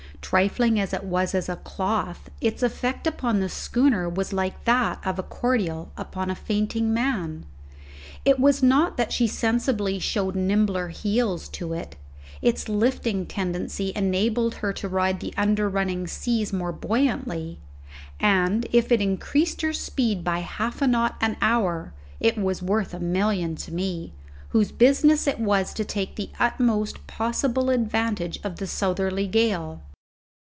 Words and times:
Trifling 0.23 0.79
as 0.79 0.93
it 0.93 1.03
was 1.03 1.35
as 1.35 1.49
a 1.49 1.57
cloth, 1.57 2.29
its 2.39 2.63
effect 2.63 3.05
upon 3.05 3.39
the 3.39 3.49
schooner 3.49 4.07
was 4.07 4.31
like 4.31 4.63
that 4.63 4.99
of 5.05 5.19
a 5.19 5.23
cordial 5.23 5.91
upon 5.97 6.29
a 6.29 6.35
fainting 6.35 6.93
man. 6.93 7.43
It 8.23 8.39
was 8.39 8.63
not 8.63 8.95
that 8.95 9.11
she 9.11 9.27
sensibly 9.27 9.99
showed 9.99 10.35
nimbler 10.35 10.87
heels 10.89 11.49
to 11.49 11.73
it; 11.73 11.97
its 12.41 12.69
lifting 12.69 13.25
tendency 13.25 13.91
enabled 13.93 14.55
her 14.55 14.71
to 14.71 14.87
ride 14.87 15.19
the 15.19 15.33
under 15.35 15.67
running 15.67 16.07
seas 16.07 16.53
more 16.53 16.71
buoyantly, 16.71 17.59
and 18.17 18.67
if 18.71 18.89
it 18.89 19.01
increased 19.01 19.61
her 19.63 19.73
speed 19.73 20.23
by 20.23 20.39
half 20.39 20.81
a 20.81 20.87
knot 20.87 21.15
an 21.19 21.35
hour 21.41 21.93
it 22.21 22.37
was 22.37 22.61
worth 22.61 22.93
a 22.93 23.01
million 23.01 23.55
to 23.57 23.73
me, 23.73 24.13
whose 24.49 24.71
business 24.71 25.27
it 25.27 25.39
was 25.39 25.73
to 25.73 25.83
take 25.83 26.15
the 26.15 26.29
utmost 26.39 27.05
possible 27.05 27.69
advantage 27.69 28.39
of 28.45 28.57
the 28.57 28.67
southerly 28.67 29.27
gale. 29.27 29.81